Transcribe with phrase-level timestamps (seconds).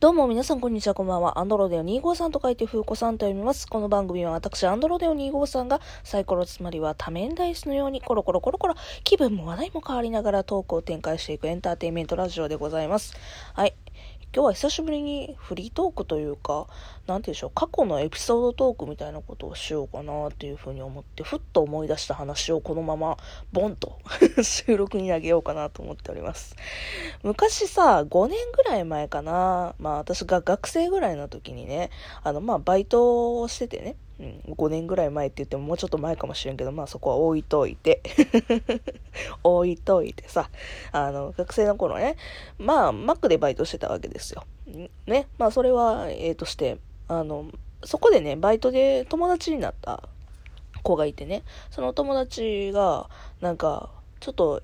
[0.00, 1.38] どうも皆さんこんにちはこんばんは。
[1.38, 3.68] アンドロデオ253と書いて風子さんと読みます。
[3.68, 8.74] この番組は私アンドロデオ253がサイコロつまりは多面ダイスのようにコロコロコロコロ
[9.04, 13.14] 気分も話題も変わりながらトークを展開していくエンターテインメントラジオでございます。
[13.52, 13.74] はい。
[14.32, 16.68] 今日は久しぶりにフリートークというか、
[17.08, 23.16] なんていうんでしょう、過去のエピソードトークみたいなことをしようかなっていうふうに思って、ふっと思い出した話をこのまま、
[23.50, 23.98] ボンと
[24.44, 26.54] 収録にあげようかなと思っております。
[27.24, 31.90] 昔さ、5年ぐらい前かな、まあ私が学生ぐらいの時にね、
[32.22, 38.02] あの、まあバイトをしててね、うん、5年ぐらい前って言ってももうちょっと前かもしれんけど、まあそこは置いといて
[39.42, 40.50] 置いといてさ、
[40.92, 42.16] あの、学生の頃ね、
[42.58, 44.44] まあ、マックでバイトしてたわけですよ。
[45.06, 47.46] ね、まあそれは、ええとして、あの、
[47.82, 50.08] そこでね、バイトで友達になった
[50.82, 53.08] 子がいてね、その友達が、
[53.40, 53.90] なんか、
[54.20, 54.60] ちょっと、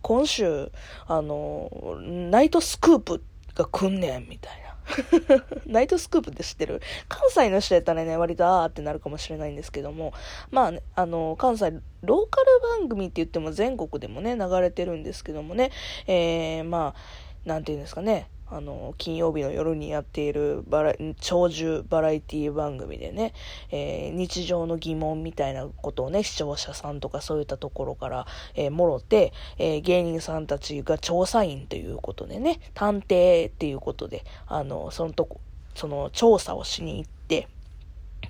[0.00, 0.72] 今週、
[1.06, 3.22] あの、ナイトスクープ
[3.54, 4.63] が来んねん、みたいな。
[5.66, 6.80] ナイトスクープって知ってる？
[7.08, 10.12] 関西の人やったらね、割とあーってなるかもしれないんですけども、
[10.50, 15.70] まあね、あの、関西、ローカル番組って言っても全国でもね、流れてるんですけどもね、
[16.06, 23.34] えー、まあ、なんて言うんですかね、あの、金曜日の夜にやっているバラ、長寿バラエティ番組でね、
[23.72, 35.40] えー、日常の疑問みたいなことをね、視聴者さんとかそういったところから、えー、もろて、えー、芸人さんたちが調査員ということでね、探偵っていうことで、あの、そのとこ、
[35.74, 37.48] その調査をしに行って、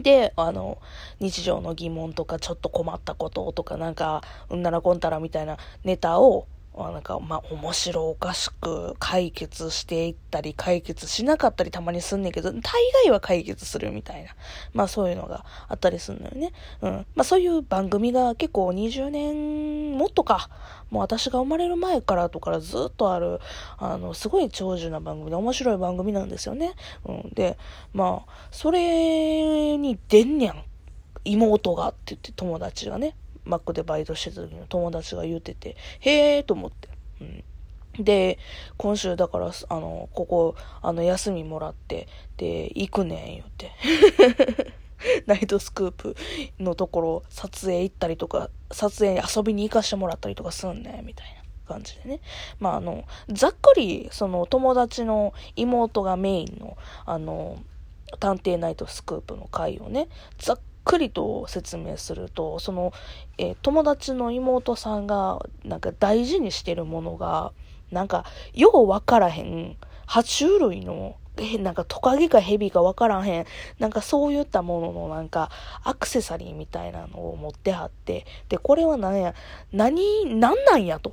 [0.00, 0.78] で、あの、
[1.20, 12.60] 日常の疑問とか、ちょっと困ったこととか、なんか、うんならこんたらみたいなネタを、なんか、まあ、面白おかしく解決していったり、解決しなかったりたまにすんねんけど、大
[13.04, 14.30] 概は解決するみたいな。
[14.72, 16.52] まあ、そういうのがあったりすんのよね。
[16.80, 17.06] うん。
[17.14, 20.50] まあ、そういう番組が結構20年、もっとか、
[20.90, 23.38] もう私が生まれる前からとからずっとある、
[23.78, 26.72] あの、すごい長寿な番組で面白い番組なんですよね。
[27.04, 27.30] うん。
[27.34, 27.56] で、
[27.92, 30.64] まあ、それに出んねん。
[31.26, 33.16] 妹がって言って友達がね。
[33.44, 36.88] マックでバイトしてた時の友達が言ってて、へえーと思って。
[37.20, 37.44] うん。
[37.98, 38.38] で、
[38.76, 43.72] 今週だから、あの、ここ、あの、休みもらって、で、行くねん、言って。
[45.26, 46.16] ナイトスクープ
[46.58, 52.20] のところ、撮影行ったりとか、撮影遊びに行かしてもらったりとかすんねん、みたいな感じでね。
[52.58, 57.58] まあ、あの、ざっくり、その、友達の妹がメインの、あの、
[58.18, 62.92] 探偵ナイトスクープの回をね、ざっくりと説明すると、その、
[63.38, 67.52] えー、友達の妹さんが、なんか大事にしてるものが、
[67.90, 71.16] なんか、ようわからへん、爬虫類の、
[71.58, 73.46] なんかトカゲかヘビかわからへん。
[73.78, 75.50] なんかそういったもののなんか
[75.82, 79.34] アクセサリーみたいなのを持ってはって、で、これは何や、
[79.72, 81.12] 何、何なんやと。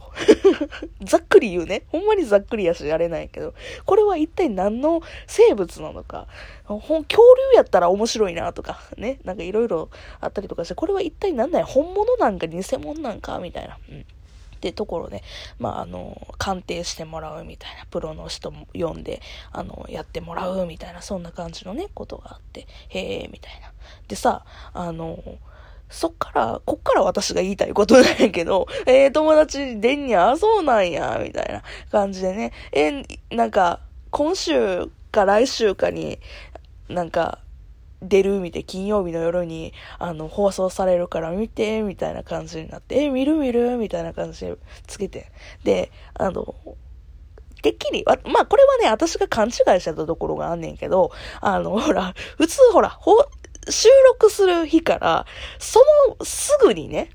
[1.03, 1.83] ざっくり言うね。
[1.89, 3.55] ほんまにざっくりやしやれないけど、
[3.85, 6.27] これは一体何の生物なのか。
[6.65, 7.05] ほ恐
[7.51, 9.19] 竜やったら面白いなとか、ね。
[9.23, 9.89] なんかいろいろ
[10.19, 13.77] あったりとかして、これは一体何なんや本物なんか偽物なんかみたいな。
[13.89, 14.05] うん
[14.61, 15.23] ってところで、
[15.57, 23.71] まあ、あの、鑑定してもらうみたいな、プロの人も読んで、あの、やってもらうみたいな、そんな感じのね、ことがあって、へえ、みたいな。
[24.07, 25.17] でさ、あの、
[25.89, 33.79] そっから、こっから私が言いたいことなんやけど、 えー、友達でんにゃ、そうなんや、みたいな感じでね、えー、なんか、
[34.11, 36.19] 今週か来週かに、
[36.87, 37.39] なんか、
[38.01, 44.57] 出る見て、金曜日の夜に、あの、放送されるから見て、みたいな感じになって、え、見る見るみたいな感じで
[44.87, 45.31] つけて。
[45.63, 46.55] で、あの、
[47.61, 51.11] てっきり、まあ、これはね、私が勘違いしてたところがあんねんけど、
[51.41, 53.15] あの、ほら、普通ほら、ほ、
[53.69, 55.25] 収録する日から、
[55.59, 55.79] そ
[56.19, 57.11] の、すぐにね、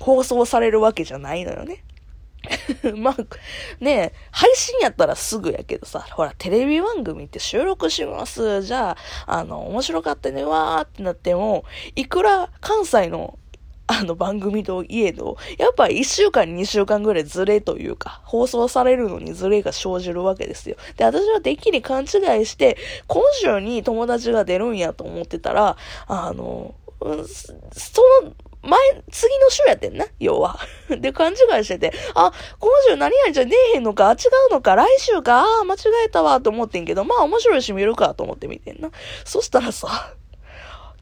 [0.00, 1.84] 放送されるわけじゃないのよね。
[2.96, 3.16] まあ、
[3.80, 8.62] ね配信やったらすぐやけどさ、ほら、テレビ番組って収録します。
[8.62, 11.64] じゃあ、あの、面白かったね、わーってなっても、
[11.94, 13.38] いくら関西の
[13.88, 20.76] あの番組といえど、やっぱ1週間2週間ぐらいズレというか、放送されるのにズレが生じるわけですよ。
[20.96, 22.08] で、私はてっきり勘違い
[22.46, 25.76] して、今週に友達が出るんやと思ってたら、
[26.08, 28.32] あの、その
[28.66, 28.78] 前、
[29.10, 30.58] 次の週やってんな、要は。
[30.88, 38.90] で、勘違いしてて、あ、今週何々じゃねえへんのか、違うのか、来週か、ああ、間違えたわ、と思ってんけど、まあ面白いし見るか、と思って見てんな。
[39.24, 40.14] そしたらさ、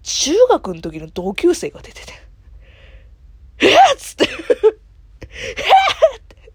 [0.02, 2.12] 中学の時の同級生が出てて、
[3.60, 3.96] えっ！
[3.96, 6.52] つって、えって。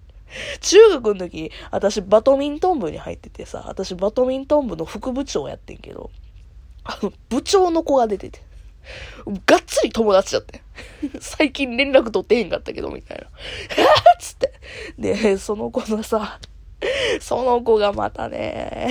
[0.61, 6.11] 中学の時、私バドミントン部に入っててさ、私バドミントン部の副部長やってんけど、
[6.83, 8.41] あの、部長の子が出てて、
[9.45, 10.61] がっつり友達だって。
[11.19, 13.27] 最近連絡取ってへんかったけど、みたいな。
[14.19, 14.53] つって。
[14.97, 16.39] で、その子のさ、
[17.19, 18.89] その子がまたね、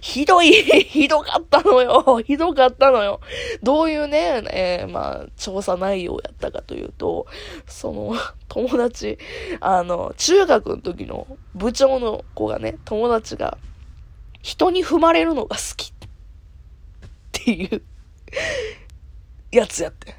[0.00, 2.20] ひどい、ひどかったのよ。
[2.24, 3.20] ひどかったのよ。
[3.62, 7.26] どういうね、えー、まあ、調査内容やったかというと、
[7.66, 8.14] その、
[8.48, 9.18] 友達、
[9.60, 13.58] あの、中学の時の部長の子がね、友達が、
[14.42, 16.08] 人に踏まれるのが好きっ
[17.30, 17.82] ていう
[19.50, 20.14] やつやって。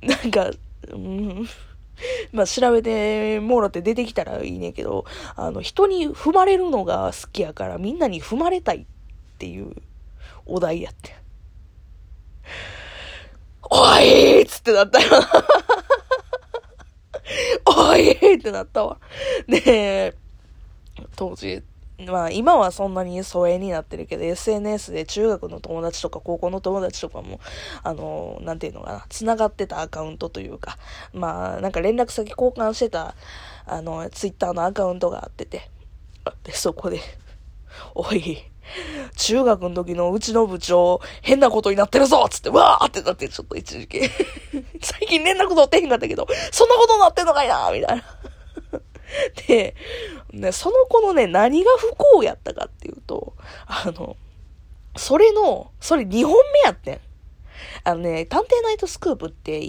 [0.06, 0.50] なんか、
[0.92, 1.48] うん、
[2.32, 5.04] まあ調べてもろって出てきたらいいねんけど、
[5.36, 8.86] あの、人に踏まれるのが好きやからみんなに踏まれたいっ
[9.38, 9.74] ていう
[10.46, 11.14] お題やって。
[13.70, 15.08] おいっつってなったよ。
[17.66, 18.98] おいってなったわ。
[19.46, 20.16] で、
[21.14, 21.62] 当時、
[22.06, 27.40] まあ今はそんなに疎遠になってるけど、SNS で中学の友達とか高校の友達とかも、
[27.82, 30.78] あの、なんていうのかな、繋がってたアカウントというか、
[31.12, 33.14] まあなんか連絡先交換してた、
[33.66, 35.70] あの、ツイッターのアカウントがあってて、
[36.44, 37.00] で、そこで、
[37.94, 38.38] おい、
[39.16, 44.00] 中学の時のうちの部長、変なことになってるぞつって、わーってなって、ちょっと一時期。
[44.82, 48.04] 最近連絡取ってへんかったけど、そんなことになってんのかいなみたいな。
[49.48, 49.74] で、
[50.32, 53.34] ね、その子のね、何が不幸やったかっていうと、
[53.66, 54.16] あの、
[54.96, 57.00] それの、それ2本目やってん。
[57.84, 59.60] あのね、探偵ナイトスクープって、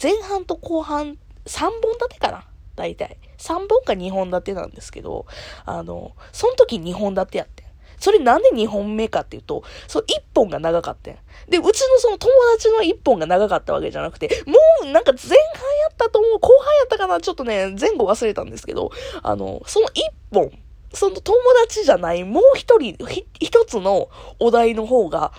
[0.00, 2.44] 前半と後半3本立てかな
[2.76, 3.16] 大体。
[3.38, 5.26] 3本か2本立てなんですけど、
[5.64, 7.67] あの、その時2本立てやってん。
[7.98, 11.14] それなんで2本目かっていうと、その1本が長かったん。
[11.48, 18.90] で、うちのその友達の1本が長かったわけじゃなくて、もうなんか前半やったと思う、後半やったかなちょっとね、前後忘れたんですけど、
[19.22, 19.92] あの、その1
[20.32, 20.52] 本、
[20.92, 22.96] その友達じゃない、もう一人、
[23.40, 24.08] 一つの
[24.38, 25.32] お題の方が、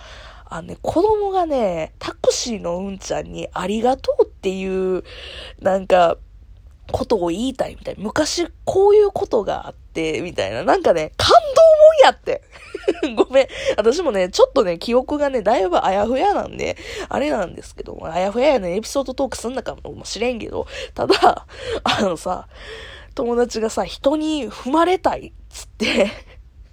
[0.52, 5.04] あのね、子供がね、タクシーのうんちゃんにありがとうっていう、
[5.60, 6.16] なんか、
[6.90, 8.02] ことを言いたいみたいな。
[8.02, 10.64] 昔こういうことがあって、みたいな。
[10.64, 11.69] なんかね、感動
[12.00, 12.42] やって。
[13.16, 13.48] ごめん。
[13.76, 16.76] 私もね、ちょっとね、記憶がね、だいぶあやふやなんで、
[17.08, 21.46] あれなんですけど、あやふややね、エピソードトークすんなかもしれんけど、ただ、
[21.84, 22.48] あのさ、
[23.14, 26.10] 友達がさ、人に踏まれたいっつって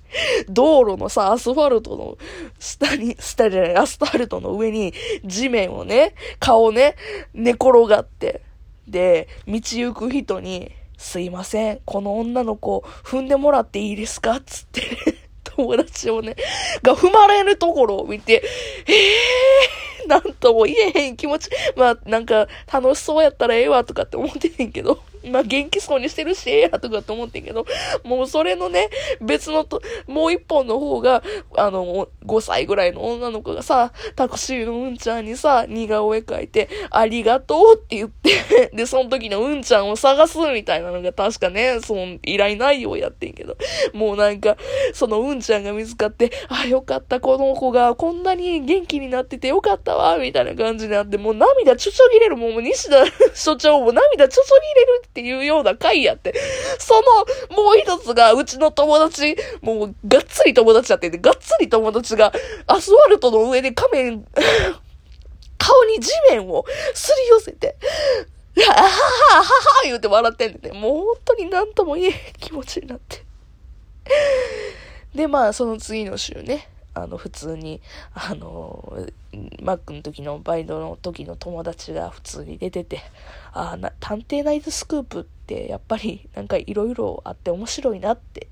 [0.50, 2.18] 道路のさ、アスファルトの
[2.60, 4.94] 下に、下じゃない、アスファルトの上に
[5.26, 6.96] 地面をね、顔ね、
[7.34, 8.42] 寝転がって、
[8.88, 14.82] で、道行く人に、すいません、この女の子、踏んでもらっていいですかつって
[15.58, 16.36] 友達をね、
[16.84, 18.44] が踏まれるところを見て、
[18.88, 27.66] えー、なんとも言えへん気持ち、まあ、なんか、楽しそうやったらええわとかって思ってへんけど、まあ元気そうにしてるし、ええやとかって思ってんけど、
[28.04, 28.90] もうそれのね、
[29.22, 31.24] 別のと、もう一本の方が、
[31.56, 43.58] あの、5歳ぐらいの女の子がさ、タクシーのうんちゃんにさ、似顔絵描いて、ありがとうって言ってで、その時のうんちゃんを探すみたいなのが確かね、その依頼内容やってんけど、
[43.94, 44.58] もうなんか、
[44.94, 56.36] そのうんちゃんが見つかって、あ、よかった、この子がこんなに元気になっててよかったわ、みたいな感じになって、もう涙ちょちょぎれる、もう西田所長も涙ちょちょぎれるってていうような回やって。
[56.78, 57.02] その、
[57.64, 62.32] もう一つが、うちの友達、もう、がっつり友達やってて、がっつり友達が、
[62.68, 64.28] アスファルトの上で仮面、
[65.58, 67.78] 顔に地面をすり寄せて、
[68.58, 69.48] ははははは
[69.86, 70.80] 言うて笑ってんでね。
[70.80, 73.24] もう本当に何とも言えへん気持ちになって。
[75.16, 76.70] で、まあ、その次の週ね、
[77.04, 77.82] あの、普通に、
[78.14, 78.98] あの、
[79.62, 83.00] マックの時のバイトの時の友達が普通に出てて、
[83.54, 88.48] ああ、探偵ナイトスクープってやっぱりなんかいろいろあって面白いなって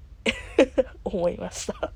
[1.04, 1.92] 思いました。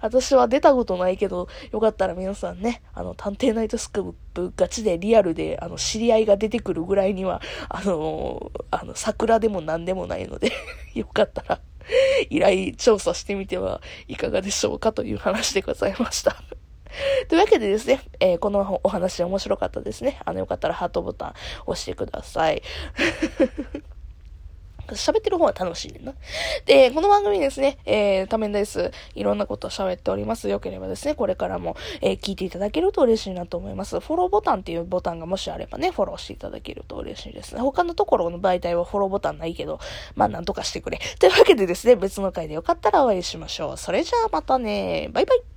[0.00, 10.52] 私は出たことないけど、よかったら皆さんね、あの、探偵ナイトスクープガチでリアルで、あの、知り合いが出てくるぐらいには、あのあの、桜でも何でもないので
[10.94, 11.60] よかったら
[12.30, 16.36] 依頼調査してみてはいかがでしょうかという話でございました
[17.28, 20.20] というわけでですね、えー、このお話面白かったですね。
[20.24, 21.34] あの、よかったらハートボタン
[21.66, 22.62] 押してください。
[24.94, 26.14] 喋ってる方は楽しいねんな。
[26.64, 28.90] で、この番組ですね、えー、多面です。
[29.14, 30.48] いろんなこと喋っております。
[30.48, 33.98] よければですね、これからも、えー、聞いていただけると嬉しいなと思います。
[34.00, 37.60] フォローボタンっていうボタンがもしあればね、フォローしていただけると嬉しいですね。
[37.60, 39.80] 他のところの媒体はフォローボタンないけど、
[40.14, 41.00] まあなんとかしてくれ。
[41.18, 43.76] というわけでですね、別の回でよかったらお会いしましょう。
[43.76, 45.55] それじゃあまたね、バイバイ。